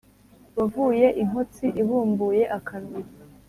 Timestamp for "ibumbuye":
1.81-2.43